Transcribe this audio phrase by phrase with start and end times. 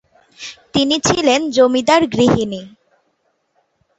[0.73, 2.61] তিনি ছিলেন জমিদার-গৃহিনী।